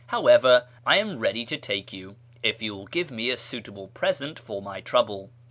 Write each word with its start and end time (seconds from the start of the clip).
However, 0.07 0.67
I 0.83 0.97
am 0.97 1.19
ready 1.19 1.45
to 1.45 1.59
take 1.59 1.93
you, 1.93 2.15
if 2.41 2.59
you 2.59 2.73
will 2.73 2.87
give 2.87 3.11
me 3.11 3.29
a 3.29 3.37
suitable 3.37 3.89
present 3.89 4.39
for 4.39 4.59
my 4.59 4.81
trouble. 4.81 5.29